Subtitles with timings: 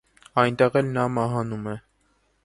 [0.43, 1.75] Այնտեղ էլ նա մահանում է։